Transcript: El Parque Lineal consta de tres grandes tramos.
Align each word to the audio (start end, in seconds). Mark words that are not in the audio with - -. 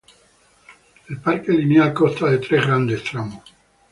El 1.09 1.19
Parque 1.19 1.51
Lineal 1.53 1.93
consta 1.93 2.25
de 2.31 2.39
tres 2.39 2.65
grandes 2.65 3.03
tramos. 3.03 3.43